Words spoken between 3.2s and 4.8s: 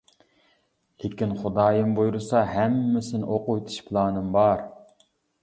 ئوقۇۋېتىش پىلانىم بار.